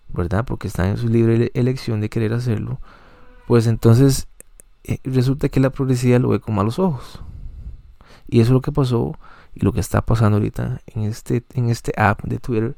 ¿verdad? 0.09 0.45
Porque 0.45 0.69
están 0.69 0.91
en 0.91 0.97
su 0.97 1.09
libre 1.09 1.50
elección 1.55 2.00
de 2.00 2.09
querer 2.09 2.33
hacerlo, 2.33 2.81
pues 3.47 3.67
entonces 3.67 4.29
eh, 4.85 4.99
resulta 5.05 5.49
que 5.49 5.61
la 5.61 5.71
progresividad 5.71 6.21
lo 6.21 6.29
ve 6.29 6.41
con 6.41 6.55
malos 6.55 6.79
ojos. 6.79 7.23
Y 8.29 8.41
eso 8.41 8.49
es 8.49 8.55
lo 8.55 8.61
que 8.61 8.73
pasó 8.73 9.17
y 9.55 9.61
lo 9.65 9.73
que 9.73 9.81
está 9.81 10.03
pasando 10.03 10.37
ahorita 10.38 10.81
en 10.87 11.03
este, 11.03 11.45
en 11.55 11.71
este 11.71 11.93
app 11.97 12.23
de 12.25 12.38
Twitter, 12.38 12.76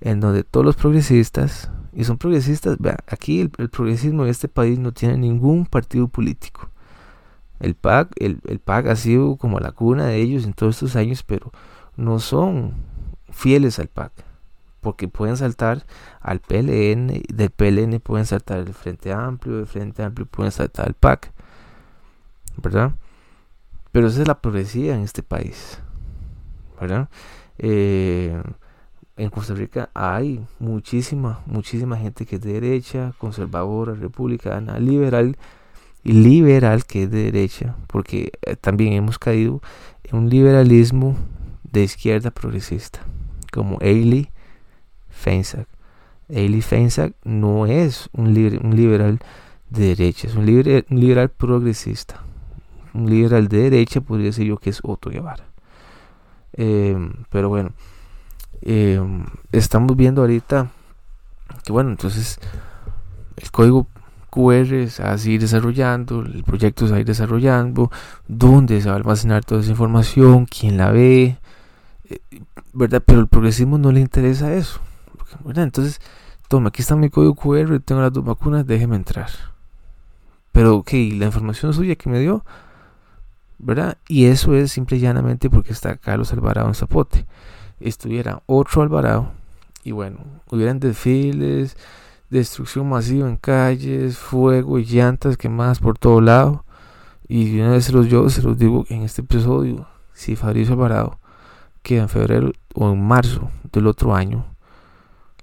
en 0.00 0.20
donde 0.20 0.44
todos 0.44 0.66
los 0.66 0.76
progresistas, 0.76 1.70
y 1.92 2.04
son 2.04 2.18
progresistas, 2.18 2.76
vea, 2.78 2.98
aquí 3.08 3.40
el, 3.40 3.50
el 3.58 3.70
progresismo 3.70 4.24
en 4.24 4.30
este 4.30 4.48
país 4.48 4.78
no 4.78 4.92
tiene 4.92 5.16
ningún 5.16 5.66
partido 5.66 6.06
político. 6.06 6.70
El 7.60 7.74
PAC, 7.74 8.10
el, 8.16 8.40
el 8.46 8.58
PAC 8.60 8.86
ha 8.86 8.96
sido 8.96 9.36
como 9.36 9.60
la 9.60 9.72
cuna 9.72 10.06
de 10.06 10.16
ellos 10.16 10.44
en 10.44 10.52
todos 10.52 10.76
estos 10.76 10.96
años, 10.96 11.22
pero 11.22 11.52
no 11.96 12.20
son 12.20 12.74
fieles 13.30 13.78
al 13.78 13.88
PAC. 13.88 14.12
Porque 14.80 15.08
pueden 15.08 15.36
saltar 15.36 15.84
al 16.20 16.40
PLN, 16.40 17.22
del 17.28 17.50
PLN 17.50 17.98
pueden 18.00 18.26
saltar 18.26 18.58
el 18.58 18.72
Frente 18.72 19.12
Amplio, 19.12 19.56
del 19.56 19.66
Frente 19.66 20.02
Amplio 20.02 20.26
pueden 20.26 20.52
saltar 20.52 20.86
al 20.86 20.94
PAC. 20.94 21.32
¿Verdad? 22.56 22.92
Pero 23.90 24.06
esa 24.06 24.22
es 24.22 24.28
la 24.28 24.40
progresía 24.40 24.94
en 24.94 25.02
este 25.02 25.22
país. 25.22 25.80
¿Verdad? 26.80 27.08
Eh, 27.58 28.40
en 29.16 29.30
Costa 29.30 29.54
Rica 29.54 29.90
hay 29.94 30.46
muchísima, 30.60 31.40
muchísima 31.44 31.96
gente 31.96 32.24
que 32.24 32.36
es 32.36 32.42
de 32.42 32.52
derecha, 32.52 33.12
conservadora, 33.18 33.94
republicana, 33.94 34.78
liberal 34.78 35.36
liberal 36.12 36.84
que 36.84 37.04
es 37.04 37.10
de 37.10 37.30
derecha, 37.30 37.76
porque 37.86 38.32
eh, 38.42 38.56
también 38.56 38.92
hemos 38.92 39.18
caído 39.18 39.60
en 40.04 40.18
un 40.18 40.30
liberalismo 40.30 41.16
de 41.64 41.84
izquierda 41.84 42.30
progresista, 42.30 43.00
como 43.52 43.78
Ailey 43.80 44.30
Feinsack. 45.08 45.68
Ailey 46.28 46.62
Feinsack 46.62 47.14
no 47.24 47.66
es 47.66 48.08
un, 48.12 48.28
un 48.28 48.76
liberal 48.76 49.18
de 49.70 49.94
derecha, 49.94 50.28
es 50.28 50.34
un, 50.34 50.48
un 50.48 51.00
liberal 51.00 51.28
progresista. 51.30 52.22
Un 52.94 53.08
liberal 53.08 53.48
de 53.48 53.70
derecha 53.70 54.00
podría 54.00 54.26
decir 54.26 54.46
yo 54.46 54.56
que 54.56 54.70
es 54.70 54.80
Otto 54.82 55.10
Guevara. 55.10 55.44
Em, 56.54 57.12
pero 57.30 57.48
bueno, 57.48 57.72
em, 58.62 59.24
estamos 59.52 59.96
viendo 59.96 60.22
ahorita 60.22 60.70
que 61.64 61.72
bueno, 61.72 61.90
entonces 61.90 62.40
el 63.36 63.50
código 63.50 63.86
QR 64.30 64.88
se 64.88 65.02
a 65.02 65.16
seguir 65.18 65.40
desarrollando, 65.40 66.20
el 66.20 66.44
proyecto 66.44 66.86
se 66.86 66.92
va 66.92 66.98
a 66.98 67.00
ir 67.00 67.06
desarrollando, 67.06 67.90
dónde 68.26 68.80
se 68.80 68.88
va 68.88 68.94
a 68.94 68.98
almacenar 68.98 69.44
toda 69.44 69.60
esa 69.60 69.70
información, 69.70 70.46
quién 70.46 70.76
la 70.76 70.90
ve, 70.90 71.38
eh, 72.08 72.20
¿verdad? 72.72 73.02
Pero 73.04 73.20
el 73.20 73.28
progresismo 73.28 73.78
no 73.78 73.92
le 73.92 74.00
interesa 74.00 74.52
eso, 74.54 74.80
¿verdad? 75.44 75.64
Entonces, 75.64 76.00
toma, 76.48 76.68
aquí 76.68 76.82
está 76.82 76.96
mi 76.96 77.10
código 77.10 77.34
QR, 77.34 77.80
tengo 77.80 78.00
las 78.00 78.12
dos 78.12 78.24
vacunas, 78.24 78.66
déjeme 78.66 78.96
entrar. 78.96 79.30
Pero, 80.52 80.76
ok, 80.76 80.92
la 81.14 81.26
información 81.26 81.72
suya 81.72 81.96
que 81.96 82.10
me 82.10 82.20
dio, 82.20 82.44
¿verdad? 83.58 83.98
Y 84.08 84.26
eso 84.26 84.54
es 84.54 84.72
simple 84.72 84.96
y 84.96 85.00
llanamente 85.00 85.50
porque 85.50 85.72
está 85.72 85.96
Carlos 85.96 86.32
Alvarado 86.32 86.68
en 86.68 86.74
Zapote. 86.74 87.26
Estuviera 87.80 88.42
otro 88.46 88.82
Alvarado 88.82 89.32
y 89.84 89.92
bueno, 89.92 90.18
hubieran 90.50 90.80
desfiles, 90.80 91.76
destrucción 92.30 92.88
masiva 92.88 93.28
en 93.28 93.36
calles, 93.36 94.18
fuego 94.18 94.78
y 94.78 94.84
llantas 94.84 95.36
quemadas 95.36 95.78
por 95.80 95.98
todo 95.98 96.20
lado. 96.20 96.64
Y 97.28 97.58
una 97.60 97.70
vez 97.70 97.84
se 97.84 97.92
los 97.92 98.08
yo, 98.08 98.28
se 98.30 98.42
los 98.42 98.58
digo 98.58 98.86
en 98.88 99.02
este 99.02 99.22
episodio, 99.22 99.86
si 100.14 100.36
Fabricio 100.36 100.74
Alvarado 100.74 101.18
queda 101.82 102.02
en 102.02 102.08
febrero 102.08 102.52
o 102.74 102.90
en 102.90 103.06
marzo 103.06 103.50
del 103.72 103.86
otro 103.86 104.14
año, 104.14 104.46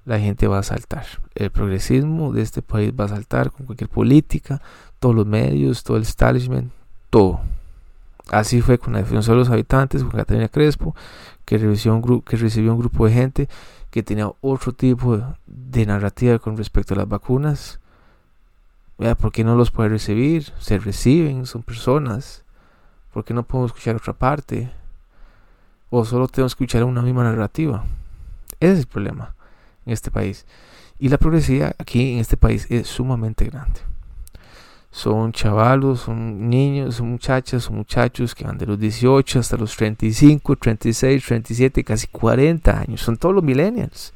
la 0.05 0.19
gente 0.19 0.47
va 0.47 0.59
a 0.59 0.63
saltar. 0.63 1.05
El 1.33 1.51
progresismo 1.51 2.31
de 2.31 2.41
este 2.41 2.61
país 2.61 2.91
va 2.97 3.05
a 3.05 3.09
saltar 3.09 3.51
con 3.51 3.65
cualquier 3.65 3.89
política, 3.89 4.61
todos 4.99 5.15
los 5.15 5.25
medios, 5.25 5.83
todo 5.83 5.97
el 5.97 6.03
establishment, 6.03 6.71
todo. 7.09 7.39
Así 8.31 8.61
fue 8.61 8.79
con 8.79 8.93
la 8.93 8.99
defensa 8.99 9.31
de 9.31 9.37
los 9.37 9.49
habitantes, 9.49 10.03
con 10.03 10.11
Catalina 10.11 10.47
Crespo, 10.47 10.95
que 11.45 11.57
recibió 11.57 11.95
un, 11.95 12.21
que 12.21 12.37
recibió 12.37 12.73
un 12.73 12.79
grupo 12.79 13.05
de 13.05 13.13
gente 13.13 13.49
que 13.95 14.03
tenía 14.03 14.29
otro 14.41 14.73
tipo 14.73 15.17
de, 15.47 15.85
narrativa 15.85 16.37
con 16.37 16.57
respecto 16.57 16.93
a 16.93 16.97
las 16.97 17.07
vacunas. 17.07 17.79
¿Por 18.97 19.31
qué 19.31 19.45
no 19.45 19.55
los 19.55 19.71
puede 19.71 19.87
recibir? 19.87 20.51
Se 20.59 20.77
reciben, 20.79 21.45
son 21.45 21.63
personas. 21.63 22.43
¿Por 23.13 23.23
qué 23.23 23.33
no 23.33 23.43
podemos 23.43 23.71
escuchar 23.71 23.95
otra 23.95 24.11
parte? 24.11 24.69
O 25.89 26.03
solo 26.03 26.27
tenemos 26.27 26.55
que 26.55 26.65
escuchar 26.65 26.83
una 26.83 27.01
misma 27.01 27.23
narrativa. 27.23 27.85
Ese 28.59 28.73
es 28.73 28.79
el 28.79 28.87
problema 28.87 29.33
en 29.85 29.93
este 29.93 30.11
país. 30.11 30.45
Y 30.99 31.07
la 31.07 31.17
progresividad 31.17 31.73
aquí 31.79 32.15
en 32.15 32.19
este 32.19 32.35
país 32.35 32.67
es 32.69 32.87
sumamente 32.87 33.45
grande 33.45 33.79
son 34.95 35.33
chavalos, 35.33 35.99
son 35.99 36.49
niños, 36.49 36.95
son 36.95 37.11
muchachas, 37.11 37.63
son 37.63 37.75
muchachos 37.75 38.33
que 38.33 38.45
van 38.45 38.57
de 38.57 38.65
los 38.65 38.79
18 38.79 39.39
hasta 39.39 39.57
los 39.57 39.75
35, 39.75 40.55
36, 40.55 41.21
37, 41.21 41.83
casi 41.83 42.07
40 42.07 42.79
años. 42.79 43.01
Son 43.01 43.17
todos 43.17 43.35
los 43.35 43.43
millennials. 43.43 44.13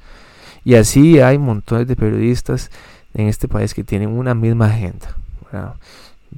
Y 0.63 0.75
así 0.75 1.19
hay 1.19 1.37
montones 1.37 1.85
de 1.85 1.97
periodistas 1.97 2.71
en 3.13 3.27
este 3.27 3.49
país 3.49 3.73
que 3.73 3.83
tienen 3.83 4.07
una 4.07 4.33
misma 4.33 4.67
agenda. 4.67 5.17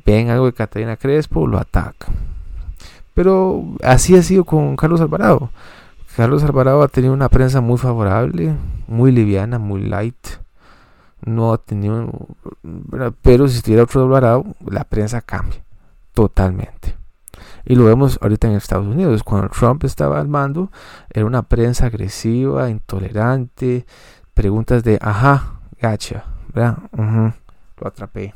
Ven 0.08 0.32
algo 0.32 0.48
de 0.48 0.54
Catalina 0.54 0.98
Crespo, 0.98 1.46
lo 1.46 1.60
atacan. 1.60 2.16
Pero 3.14 3.64
así 3.84 4.16
ha 4.16 4.24
sido 4.24 4.44
con 4.44 4.76
Carlos 4.76 5.02
Alvarado. 5.02 5.52
Carlos 6.16 6.44
Alvarado 6.44 6.82
ha 6.82 6.88
tenido 6.88 7.14
una 7.14 7.30
prensa 7.30 7.62
muy 7.62 7.78
favorable, 7.78 8.56
muy 8.88 9.12
liviana, 9.12 9.60
muy 9.60 9.84
light 9.84 10.16
no 11.26 11.54
ha 11.54 11.58
tenido, 11.58 12.10
pero 13.22 13.48
si 13.48 13.58
estuviera 13.58 13.84
otro 13.84 14.04
Alvarado, 14.04 14.46
la 14.66 14.84
prensa 14.84 15.22
cambia 15.22 15.64
totalmente. 16.14 16.96
Y 17.66 17.76
lo 17.76 17.86
vemos 17.86 18.18
ahorita 18.22 18.48
en 18.48 18.56
Estados 18.56 18.88
Unidos. 18.88 19.24
Cuando 19.24 19.50
Trump 19.50 19.84
estaba 19.84 20.20
al 20.20 20.28
mando, 20.28 20.72
era 21.10 21.26
una 21.26 21.44
prensa 21.44 21.86
agresiva, 21.86 22.70
intolerante, 22.70 23.86
preguntas 24.34 24.84
de, 24.84 24.98
ajá, 25.02 25.60
gacha, 25.80 26.26
lo 26.54 27.88
atrapé. 27.88 28.34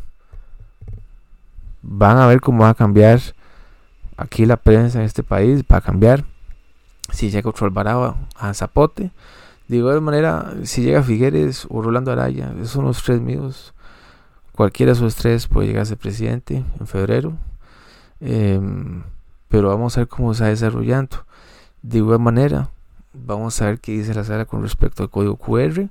Van 1.82 2.18
a 2.18 2.28
ver 2.28 2.42
cómo 2.42 2.64
va 2.64 2.70
a 2.70 2.76
cambiar 2.76 3.20
aquí 4.18 4.46
la 4.46 4.58
prensa 4.58 5.00
en 5.00 5.06
este 5.06 5.24
país, 5.24 5.64
va 5.72 5.78
a 5.78 5.82
cambiar. 5.82 6.24
Si 7.12 7.30
llega 7.30 7.50
otro 7.50 7.68
Alvarado 7.68 8.16
a 8.36 8.54
Zapote, 8.54 9.12
de 9.68 9.78
igual 9.78 10.02
manera, 10.02 10.54
si 10.64 10.84
llega 10.84 11.02
Figueres 11.02 11.66
o 11.70 11.82
Rolando 11.82 12.12
Araya, 12.12 12.54
esos 12.58 12.70
son 12.70 12.86
los 12.86 13.02
tres 13.02 13.20
míos. 13.20 13.74
Cualquiera 14.52 14.92
de 14.92 14.98
esos 14.98 15.16
tres 15.16 15.48
puede 15.48 15.68
llegar 15.68 15.82
a 15.82 15.86
ser 15.86 15.98
presidente 15.98 16.64
en 16.80 16.88
febrero. 16.88 17.34
Em, 18.20 19.04
pero 19.50 19.70
vamos 19.70 19.98
a 19.98 20.02
ver 20.02 20.08
cómo 20.08 20.34
se 20.34 20.44
va 20.44 20.50
desarrollando. 20.50 21.26
De 21.82 21.98
igual 21.98 22.20
manera, 22.20 22.70
vamos 23.14 23.60
a 23.62 23.66
ver 23.66 23.80
qué 23.80 23.94
dice 23.94 24.14
la 24.14 24.24
sala 24.24 24.46
con 24.46 24.62
respecto 24.62 25.02
al 25.02 25.10
código 25.10 25.36
QR. 25.36 25.90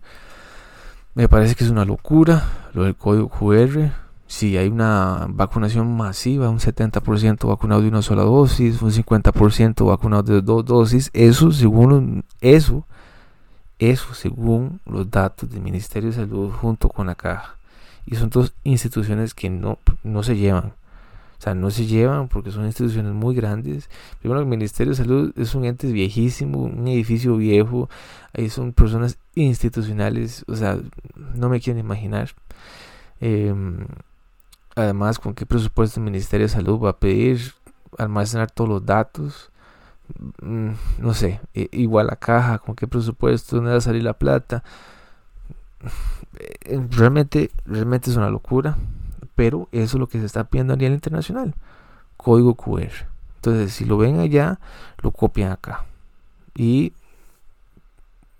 Me 1.14 1.28
parece 1.28 1.54
que 1.54 1.64
es 1.64 1.70
una 1.70 1.84
locura 1.84 2.44
lo 2.74 2.84
del 2.84 2.94
código 2.94 3.28
QR. 3.28 3.92
Si 4.26 4.56
hay 4.56 4.68
una 4.68 5.26
vacunación 5.28 5.96
masiva, 5.96 6.48
un 6.48 6.58
70% 6.58 7.48
vacunado 7.48 7.82
de 7.82 7.88
una 7.88 8.02
sola 8.02 8.22
dosis, 8.22 8.80
un 8.82 8.90
50% 8.90 9.86
vacunado 9.86 10.22
de 10.22 10.42
dos 10.42 10.64
dosis, 10.64 11.10
eso 11.12 11.52
según 11.52 12.24
eso 12.40 12.86
eso 13.90 14.14
según 14.14 14.80
los 14.86 15.10
datos 15.10 15.50
del 15.50 15.62
Ministerio 15.62 16.10
de 16.10 16.16
Salud 16.16 16.50
junto 16.50 16.88
con 16.88 17.06
la 17.06 17.14
caja. 17.14 17.56
Y 18.06 18.16
son 18.16 18.30
dos 18.30 18.52
instituciones 18.64 19.34
que 19.34 19.50
no, 19.50 19.78
no 20.02 20.22
se 20.22 20.36
llevan. 20.36 20.74
O 21.38 21.42
sea, 21.44 21.54
no 21.54 21.70
se 21.70 21.86
llevan 21.86 22.28
porque 22.28 22.50
son 22.50 22.64
instituciones 22.64 23.12
muy 23.12 23.34
grandes. 23.34 23.90
Primero, 24.20 24.40
el 24.40 24.46
Ministerio 24.46 24.92
de 24.92 24.96
Salud 24.96 25.32
es 25.36 25.54
un 25.54 25.64
ente 25.64 25.90
viejísimo, 25.90 26.62
un 26.62 26.86
edificio 26.88 27.36
viejo. 27.36 27.88
Ahí 28.32 28.48
son 28.50 28.72
personas 28.72 29.18
institucionales. 29.34 30.44
O 30.48 30.56
sea, 30.56 30.78
no 31.34 31.48
me 31.48 31.60
quieren 31.60 31.80
imaginar. 31.80 32.30
Em, 33.20 33.86
además, 34.76 35.18
con 35.18 35.34
qué 35.34 35.46
presupuesto 35.46 36.00
el 36.00 36.04
Ministerio 36.04 36.46
de 36.46 36.52
Salud 36.52 36.78
va 36.78 36.90
a 36.90 36.98
pedir 36.98 37.52
almacenar 37.98 38.50
todos 38.50 38.70
los 38.70 38.86
datos. 38.86 39.50
Mm, 40.42 40.70
no 40.98 41.14
sé, 41.14 41.40
igual 41.54 42.08
la 42.08 42.16
caja, 42.16 42.58
con 42.58 42.74
qué 42.74 42.86
presupuesto, 42.86 43.56
dónde 43.56 43.70
va 43.72 43.78
a 43.78 43.80
salir 43.80 44.02
la 44.02 44.14
plata. 44.14 44.62
Eh, 46.64 46.80
realmente, 46.90 47.50
realmente 47.64 48.10
es 48.10 48.16
una 48.16 48.30
locura, 48.30 48.76
pero 49.34 49.68
eso 49.72 49.96
es 49.96 50.00
lo 50.00 50.06
que 50.06 50.20
se 50.20 50.26
está 50.26 50.44
pidiendo 50.44 50.74
a 50.74 50.76
nivel 50.76 50.94
internacional. 50.94 51.54
Código 52.16 52.54
QR. 52.54 53.06
Entonces, 53.36 53.72
si 53.72 53.84
lo 53.84 53.98
ven 53.98 54.18
allá, 54.20 54.58
lo 55.02 55.10
copian 55.10 55.52
acá. 55.52 55.84
Y 56.54 56.92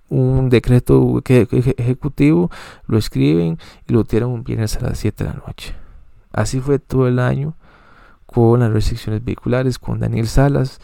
un 0.09 0.49
decreto 0.49 1.23
ejecutivo 1.27 2.51
lo 2.87 2.99
escriben 2.99 3.59
y 3.89 3.93
lo 3.93 4.05
tiran 4.05 4.29
un 4.29 4.45
viernes 4.45 4.77
a 4.77 4.81
las 4.81 4.99
7 4.99 5.25
de 5.25 5.31
la 5.31 5.37
noche. 5.47 5.75
Así 6.33 6.61
fue 6.61 6.79
todo 6.79 7.09
el 7.09 7.19
año 7.19 7.55
con 8.27 8.61
las 8.61 8.73
restricciones 8.73 9.25
vehiculares, 9.25 9.79
con 9.79 10.01
Daniel 10.01 10.29
Salas 10.29 10.81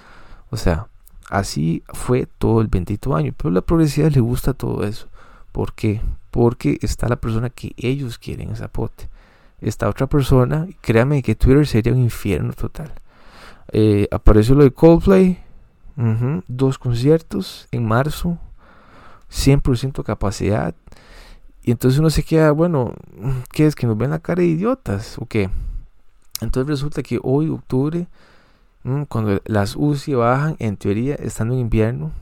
o 0.51 0.57
sea, 0.57 0.89
así 1.29 1.83
fue 1.93 2.27
todo 2.27 2.61
el 2.61 2.69
bendito 2.69 3.15
año. 3.15 3.33
Pero 3.37 3.51
a 3.51 3.53
la 3.53 3.61
progresividad 3.61 4.13
le 4.13 4.21
gusta 4.21 4.53
todo 4.55 4.85
eso. 4.85 5.09
¿Por 5.53 5.73
qué? 5.73 6.01
Porque 6.31 6.79
está 6.83 7.09
la 7.09 7.17
persona 7.17 7.51
que 7.51 7.73
ellos 7.77 8.19
quieren 8.19 8.51
en 8.51 8.57
Zapote. 8.57 9.09
Esta 9.61 9.89
otra 9.89 10.07
persona, 10.07 10.67
créame 10.81 11.23
que 11.23 11.35
Twitter 11.35 11.67
sería 11.67 11.93
un 11.93 12.01
infierno 12.01 12.53
total. 12.53 12.93
Eh, 13.73 14.09
apareció 14.11 14.55
lo 14.55 14.65
de 14.65 14.73
Coldplay. 14.73 15.39
dos 16.49 16.79
conciertos 16.79 17.69
en 17.71 17.87
marzo. 17.87 18.39
100% 19.31 20.03
capacidad. 20.03 20.75
Y 21.63 21.71
entonces 21.71 22.01
uno 22.01 22.11
se 22.11 22.23
queda, 22.23 22.53
bueno, 22.53 22.95
¿qué 23.53 23.67
es? 23.67 23.75
¿Que 23.75 23.87
nos 23.87 23.97
ven 23.97 24.11
la 24.11 24.19
cara 24.19 24.43
de 24.43 24.49
idiotas? 24.49 25.19
¿O 25.19 25.27
qué? 25.27 25.51
Entonces 26.41 26.69
resulta 26.69 27.03
que 27.03 27.21
hoy, 27.23 27.49
octubre, 27.49 28.09
cuando 29.09 29.41
las 29.45 29.77
UCI 29.77 30.15
bajan, 30.15 30.57
en 30.59 30.77
teoría, 30.77 31.15
estando 31.17 31.55
en 31.55 31.61
invierno, 31.61 32.13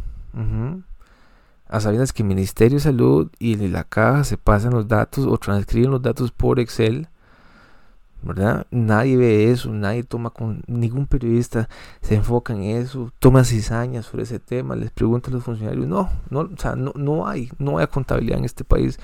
a 1.69 1.81
sabiendas 1.81 2.13
que 2.13 2.23
el 2.23 2.29
Ministerio 2.29 2.77
de 2.77 2.83
Salud 2.83 3.31
y 3.39 3.57
la 3.57 3.85
caja 3.85 4.25
se 4.25 4.39
pasan 4.39 4.73
los 4.73 4.89
datos 4.89 5.27
o 5.27 5.37
transcriben 5.39 5.91
los 5.91 6.03
datos 6.03 6.33
por 6.33 6.59
Excel, 6.59 7.09
¿verdad? 8.23 8.67
Nadie 8.71 9.17
ve 9.17 9.51
eso, 9.51 9.71
nadie 9.73 10.03
toma 10.03 10.31
con, 10.31 10.63
ningún 10.67 11.07
periodista 11.07 11.69
se 12.01 12.17
enfoca 12.17 12.53
en 12.53 12.63
eso, 12.63 13.13
toma 13.21 13.45
cizañas 13.45 14.07
sobre 14.07 14.25
ese 14.25 14.41
tema, 14.41 14.75
les 14.75 14.91
pregunta 14.91 15.31
a 15.31 15.35
los 15.35 15.45
funcionarios, 15.45 15.87
no, 15.87 16.11
no, 16.31 16.41
o 16.41 16.57
sea, 16.57 16.75
no, 16.75 16.93
no 16.97 17.29
hay, 17.29 17.51
no 17.59 17.79
hay 17.79 17.87
contabilidad 17.87 18.39
en 18.39 18.45
este 18.45 18.65
país 18.65 18.99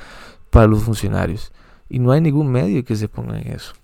para 0.50 0.66
los 0.66 0.82
funcionarios. 0.82 1.52
Y 1.88 1.98
no 1.98 2.10
hay 2.10 2.20
ningún 2.20 2.50
medio 2.50 2.84
que 2.84 2.96
se 2.96 3.08
ponga 3.08 3.38
en 3.38 3.52
eso 3.52 3.74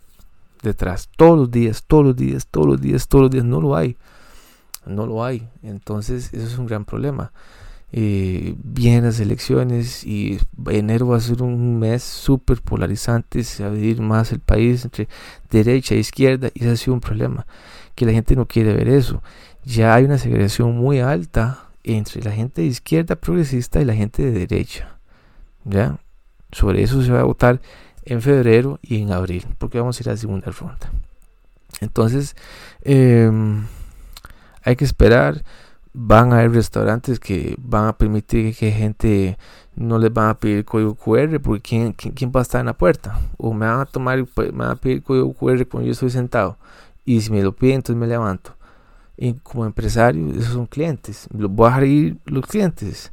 detrás, 0.63 1.09
todos 1.17 1.39
los 1.39 1.51
días, 1.51 1.85
todos 1.87 2.05
los 2.05 2.17
días, 2.17 2.47
todos 2.47 2.67
los 2.67 2.81
días, 2.81 3.09
todos 3.09 3.23
los 3.23 3.31
días, 3.31 3.45
no 3.45 3.61
lo 3.61 3.77
hay, 3.77 3.97
no 4.87 5.07
lo 5.07 5.25
hay, 5.25 5.49
entonces 5.63 6.33
eso 6.33 6.47
es 6.47 6.59
un 6.59 6.67
gran 6.67 6.85
problema. 6.85 7.33
Eh, 7.93 8.55
vienen 8.63 9.05
las 9.05 9.19
elecciones 9.19 10.05
y 10.05 10.39
enero 10.69 11.09
va 11.09 11.17
a 11.17 11.21
ser 11.21 11.43
un 11.43 11.81
mes 11.81 12.05
súper 12.05 12.63
polarizante, 12.63 13.43
se 13.43 13.65
va 13.65 13.71
a 13.71 13.73
dividir 13.73 14.01
más 14.01 14.31
el 14.31 14.39
país 14.39 14.85
entre 14.85 15.09
derecha 15.51 15.97
e 15.97 15.99
izquierda 15.99 16.51
y 16.55 16.61
ese 16.61 16.71
ha 16.71 16.77
sido 16.77 16.95
un 16.95 17.01
problema, 17.01 17.47
que 17.97 18.07
la 18.07 18.13
gente 18.13 18.37
no 18.37 18.47
quiere 18.47 18.75
ver 18.75 18.89
eso. 18.89 19.23
Ya 19.65 19.95
hay 19.95 20.05
una 20.05 20.19
segregación 20.19 20.77
muy 20.77 21.01
alta 21.01 21.71
entre 21.83 22.23
la 22.23 22.31
gente 22.31 22.63
de 22.63 22.69
izquierda 22.69 23.17
progresista 23.17 23.81
y 23.81 23.85
la 23.85 23.95
gente 23.95 24.23
de 24.23 24.47
derecha. 24.47 24.99
¿Ya? 25.65 25.99
Sobre 26.53 26.83
eso 26.83 27.03
se 27.03 27.13
va 27.13 27.21
a 27.21 27.25
votar 27.25 27.61
en 28.11 28.23
febrero 28.23 28.81
y 28.83 29.01
en 29.01 29.13
abril, 29.13 29.47
porque 29.59 29.79
vamos 29.79 29.99
a 29.99 30.03
ir 30.03 30.09
a 30.09 30.13
la 30.13 30.17
segunda 30.17 30.51
ronda. 30.51 30.91
Entonces, 31.81 32.35
em, 32.83 33.65
hay 34.65 34.75
que 34.75 34.85
esperar. 34.85 35.45
Van 35.93 36.33
a 36.33 36.39
haber 36.39 36.53
restaurantes 36.53 37.21
que 37.21 37.57
van 37.59 37.87
a 37.87 37.97
permitir 37.97 38.55
que 38.57 38.73
gente 38.73 39.39
no 39.77 39.99
les 39.99 40.13
van 40.13 40.29
a 40.29 40.39
pedir 40.39 40.65
código 40.65 40.95
QR 40.95 41.41
porque 41.41 41.63
¿quién, 41.63 41.93
quién, 41.93 42.33
va 42.35 42.41
a 42.41 42.43
estar 42.43 42.61
en 42.61 42.67
la 42.67 42.75
puerta 42.75 43.19
o 43.39 43.53
me 43.53 43.67
van 43.67 43.81
a 43.81 43.87
tomar 43.87 44.19
me 44.19 44.51
van 44.51 44.71
a 44.71 44.77
pedir 44.77 45.03
código 45.03 45.33
QR 45.33 45.67
cuando 45.67 45.87
yo 45.87 45.93
estoy 45.93 46.11
sentado. 46.11 46.59
Y 47.05 47.21
si 47.21 47.31
me 47.31 47.43
lo 47.43 47.53
piden 47.55 47.77
entonces 47.77 47.97
me 47.97 48.07
levanto. 48.07 48.57
Y 49.17 49.35
como 49.35 49.67
empresario 49.67 50.31
esos 50.33 50.55
son 50.55 50.67
clientes. 50.67 51.29
Voy 51.33 51.67
a 51.67 51.71
dejar 51.71 51.85
ir 51.85 52.19
los 52.25 52.47
clientes. 52.47 53.13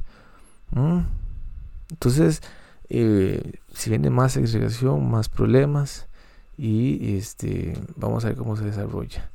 Entonces 1.90 2.42
eh, 2.90 3.52
si 3.74 3.90
viene 3.90 4.10
más 4.10 4.32
segregación 4.32 5.10
más 5.10 5.28
problemas 5.28 6.08
y 6.56 7.16
este 7.16 7.74
vamos 7.96 8.24
a 8.24 8.28
ver 8.28 8.36
cómo 8.36 8.56
se 8.56 8.64
desarrolla 8.64 9.30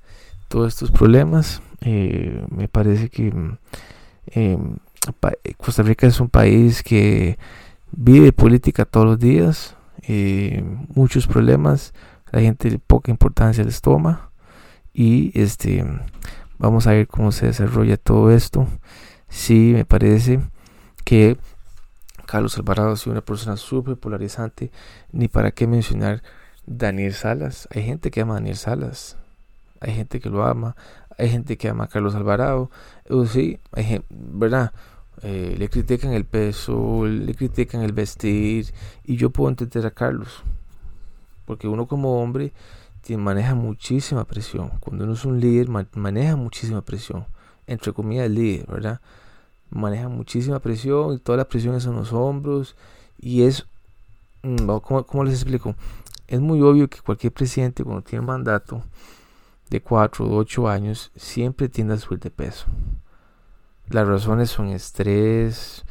todos 0.47 0.73
estos 0.73 0.91
problemas. 0.91 1.61
Eh, 1.81 2.45
me 2.49 2.67
parece 2.67 3.09
que 3.09 3.33
em, 4.27 4.75
Costa 5.57 5.83
Rica 5.83 6.07
es 6.07 6.19
un 6.19 6.29
país 6.29 6.83
que 6.83 7.37
vive 7.91 8.31
política 8.33 8.85
todos 8.85 9.05
los 9.05 9.19
días, 9.19 9.75
eh, 10.03 10.63
muchos 10.93 11.27
problemas, 11.27 11.93
la 12.31 12.41
gente 12.41 12.79
poca 12.79 13.11
importancia 13.11 13.63
les 13.63 13.81
toma 13.81 14.31
y 14.93 15.31
este 15.39 15.85
vamos 16.59 16.87
a 16.87 16.91
ver 16.91 17.07
cómo 17.07 17.31
se 17.31 17.47
desarrolla 17.47 17.97
todo 17.97 18.31
esto. 18.31 18.67
Sí, 19.29 19.71
me 19.73 19.85
parece 19.85 20.39
que 21.03 21.37
Carlos 22.33 22.57
Alvarado 22.57 22.93
ha 22.93 22.95
sido 22.95 23.11
una 23.11 23.21
persona 23.21 23.57
súper 23.57 23.95
polarizante, 23.95 24.71
ni 25.11 25.27
para 25.27 25.51
qué 25.51 25.67
mencionar 25.67 26.23
Daniel 26.65 27.13
Salas. 27.13 27.67
Hay 27.69 27.83
gente 27.83 28.09
que 28.09 28.21
ama 28.21 28.33
a 28.33 28.35
Daniel 28.37 28.55
Salas, 28.55 29.17
hay 29.79 29.93
gente 29.93 30.19
que 30.19 30.31
lo 30.31 30.43
ama, 30.43 30.75
hay 31.19 31.29
gente 31.29 31.57
que 31.57 31.69
ama 31.69 31.83
a 31.83 31.87
Carlos 31.89 32.15
Alvarado, 32.15 32.71
sí, 33.27 33.59
hay 33.71 34.03
¿verdad? 34.09 34.73
Eh, 35.21 35.57
le 35.59 35.69
critican 35.69 36.13
el 36.13 36.25
peso, 36.25 37.05
le 37.05 37.35
critican 37.35 37.83
el 37.83 37.91
vestir, 37.91 38.73
y 39.03 39.15
yo 39.15 39.29
puedo 39.29 39.51
entender 39.51 39.85
a 39.85 39.91
Carlos, 39.91 40.41
porque 41.45 41.67
uno 41.67 41.85
como 41.85 42.19
hombre 42.19 42.51
maneja 43.15 43.53
muchísima 43.53 44.23
presión, 44.23 44.71
cuando 44.79 45.03
uno 45.03 45.13
es 45.13 45.23
un 45.23 45.39
líder 45.39 45.69
maneja 45.69 46.35
muchísima 46.35 46.81
presión, 46.81 47.27
entre 47.67 47.93
comillas 47.93 48.31
líder, 48.31 48.65
¿verdad? 48.65 49.01
Maneja 49.73 50.07
muchísima 50.07 50.59
presión 50.59 51.13
y 51.13 51.19
toda 51.19 51.37
la 51.37 51.47
presión 51.47 51.75
es 51.75 51.85
en 51.85 51.95
los 51.95 52.13
hombros, 52.13 52.75
y 53.19 53.43
es, 53.43 53.65
mm, 54.43 54.67
¿cómo, 54.81 55.03
cómo 55.05 55.23
les 55.23 55.35
explico? 55.35 55.75
Es 56.27 56.39
muy 56.39 56.61
obvio 56.61 56.89
que 56.89 56.99
cualquier 57.01 57.33
presidente 57.33 57.83
cuando 57.83 58.01
tiene 58.01 58.25
mandato, 58.25 58.83
de 59.69 59.81
4 59.81 60.25
o 60.25 60.37
8 60.37 60.69
años 60.69 61.11
siempre 61.15 61.69
tiende 61.69 61.95
a 61.95 61.97
subir 61.97 62.19
de 62.19 62.29
peso. 62.29 62.65
Las 63.89 64.07
razones 64.07 64.49
son 64.49 64.69
estrés, 64.69 65.83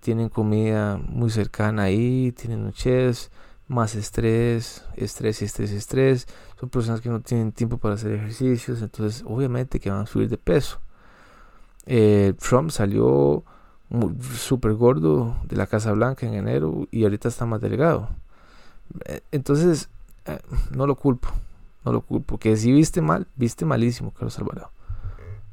tienen 0.00 0.28
comida 0.28 0.98
muy 0.98 1.30
cercana 1.30 1.84
ahí, 1.84 2.32
tienen 2.32 2.64
noches, 2.64 3.30
más 3.66 3.94
estrés, 3.94 4.84
estrés 4.96 5.42
estrés 5.42 5.72
estrés. 5.72 6.26
Son 6.60 6.68
personas 6.68 7.00
que 7.00 7.08
no 7.08 7.20
tienen 7.20 7.52
tiempo 7.52 7.78
para 7.78 7.94
hacer 7.94 8.12
ejercicios, 8.12 8.82
entonces 8.82 9.24
obviamente 9.26 9.80
que 9.80 9.90
van 9.90 10.02
a 10.02 10.06
subir 10.06 10.28
de 10.28 10.38
peso. 10.38 10.80
Eh, 11.86 12.34
Trump 12.38 12.70
salió 12.70 13.44
súper 14.36 14.74
gordo 14.74 15.36
de 15.44 15.56
la 15.56 15.66
Casa 15.66 15.92
Blanca 15.92 16.26
en 16.26 16.34
enero 16.34 16.88
y 16.90 17.04
ahorita 17.04 17.28
está 17.28 17.46
más 17.46 17.60
delgado. 17.60 18.08
Eh, 19.06 19.20
entonces, 19.32 19.88
eh, 20.26 20.38
no 20.74 20.86
lo 20.86 20.96
culpo 20.96 21.28
no 21.84 21.92
lo 21.92 22.00
culpo. 22.00 22.38
Que 22.38 22.56
si 22.56 22.72
viste 22.72 23.00
mal, 23.00 23.26
viste 23.36 23.64
malísimo, 23.64 24.12
Carlos 24.12 24.38
Alvarado. 24.38 24.70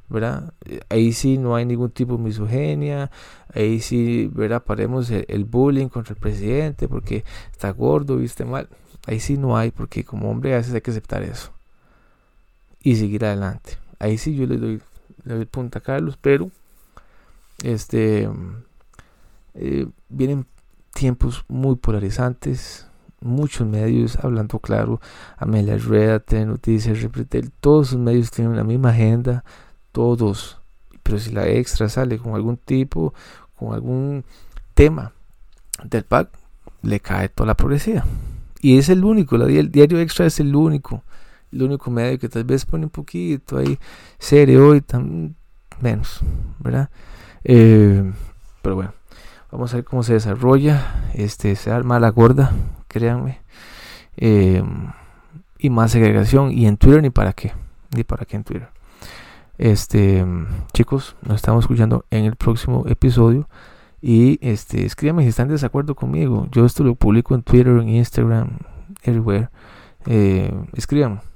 ¿verdad? 0.10 0.54
Ahí 0.89 1.13
sí 1.13 1.38
no 1.38 1.56
hay 1.56 1.65
ningún 1.65 1.89
tipo 1.89 2.17
de 2.17 2.24
misoginia, 2.24 3.10
ahí 3.56 3.80
sí, 3.80 4.30
¿verdad? 4.34 4.62
Paremos 4.62 5.10
el, 5.10 5.46
bullying 5.46 5.88
contra 5.88 6.15
el 6.15 6.20
presidente 6.20 6.89
porque 6.89 7.24
está 7.50 7.70
gordo, 7.72 8.17
viste 8.17 8.44
mal. 8.44 8.67
Ahí 9.08 9.22
sí 9.22 9.38
no 9.38 9.56
hay, 9.56 9.72
porque 9.72 10.04
como 10.04 10.30
hombre 10.30 10.54
a 10.54 10.58
veces 10.58 10.74
hay 10.74 10.82
que 10.82 10.91
aceptar 10.91 11.24
eso 11.24 11.54
y 12.84 12.98
seguir 12.98 13.24
adelante. 13.24 13.78
Ahí 14.00 14.17
sí 14.17 14.36
yo 14.36 14.46
le 14.48 14.58
doy, 14.58 14.82
doy 15.23 15.45
punta 15.45 15.79
Carlos, 15.79 16.17
pero 16.19 16.49
este 17.63 18.29
eh, 19.53 19.88
vienen 20.10 20.45
tiempos 20.93 21.43
muy 21.47 21.75
polarizantes, 21.75 22.88
muchos 23.21 23.67
medios 23.67 24.17
hablando 24.17 24.60
claro, 24.60 24.99
Amelia 25.38 25.77
Rueda, 25.77 26.21
Noticias, 26.45 27.01
Repretel, 27.01 27.51
todos 27.60 27.89
sus 27.89 27.99
medios 27.99 28.31
tienen 28.31 28.55
la 28.55 28.63
misma 28.63 28.89
agenda, 28.89 29.43
todos. 29.91 30.60
Pero 31.03 31.19
si 31.19 31.31
la 31.31 31.47
extra 31.47 31.89
sale 31.89 32.17
con 32.17 32.36
algún 32.36 32.57
tipo, 32.57 33.13
con 33.57 33.73
algún 33.73 34.23
tema 34.73 35.13
del 35.84 36.03
PAC, 36.03 36.29
le 36.84 36.99
cae 36.99 37.29
toda 37.29 37.47
la 37.47 37.55
progresiva. 37.55 38.05
Y 38.62 38.77
es 38.77 38.89
el 38.89 39.03
único, 39.03 39.38
la, 39.38 39.45
el 39.45 39.71
diario 39.71 39.99
extra 39.99 40.25
es 40.25 40.39
el 40.39 40.55
único, 40.55 41.03
el 41.52 41.64
único 41.64 41.92
medio 41.92 42.20
que 42.20 42.30
tal 42.30 42.44
vez 42.44 42.66
pone 42.66 42.86
un 42.86 42.90
poquito 42.90 43.58
ahí 43.58 43.78
serio 44.20 44.76
y 44.76 44.82
tan 44.82 45.36
menos, 45.80 46.22
¿verdad? 46.60 46.90
Eh, 47.44 48.12
pero 48.62 48.76
bueno, 48.76 48.94
vamos 49.52 49.74
a 49.74 49.78
ver 49.78 49.86
cómo 49.86 50.04
se 50.04 50.14
desarrolla. 50.14 51.10
Este 51.14 51.56
se 51.56 51.72
arma 51.72 52.00
la 52.00 52.10
gorda 52.10 52.52
créanme. 52.92 53.42
Em, 54.18 54.92
y 55.58 55.70
más 55.70 55.92
segregación. 55.92 56.52
Y 56.52 56.68
en 56.68 56.78
Twitter 56.78 57.02
ni 57.02 57.10
para 57.10 57.34
qué. 57.34 57.54
Ni 57.96 58.04
para 58.04 58.26
qué 58.26 58.36
en 58.38 58.44
Twitter. 58.44 58.70
Este, 59.58 60.26
chicos, 60.74 61.16
nos 61.22 61.38
estamos 61.38 61.64
escuchando 61.64 62.06
en 62.10 62.26
el 62.26 62.36
próximo 62.36 62.84
episodio. 62.88 63.48
Y 64.02 64.40
este, 64.42 64.86
escríbanme 64.86 65.24
si 65.24 65.30
están 65.30 65.48
de 65.48 65.54
desacuerdo 65.54 65.96
conmigo. 65.96 66.48
Yo 66.52 66.66
esto 66.66 66.84
lo 66.84 66.96
publico 66.96 67.36
en 67.36 67.44
Twitter, 67.44 67.78
en 67.78 67.90
Instagram, 67.90 68.58
everywhere. 69.04 69.50
Eh, 70.08 70.52
escríbanme. 70.74 71.31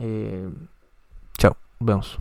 Eh, 0.00 0.48
chao, 1.38 1.56
vemos. 1.80 2.18